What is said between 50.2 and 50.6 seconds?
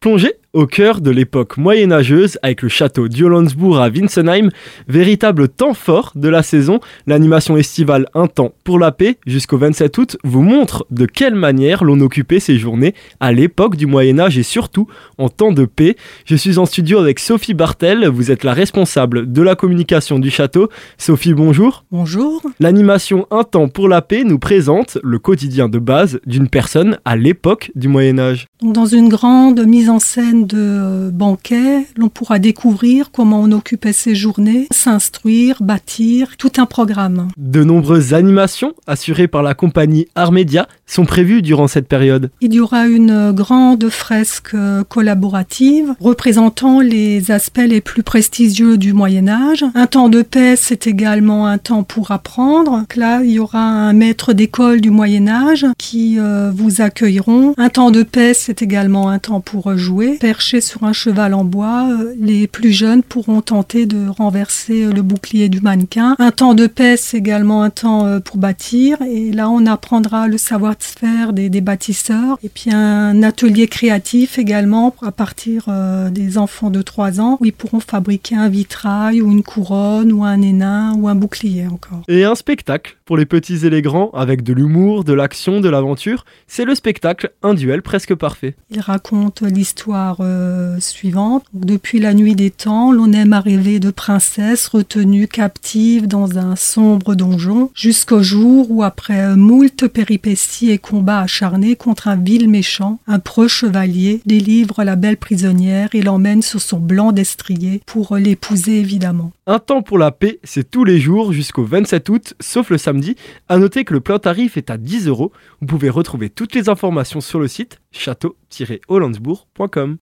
paix,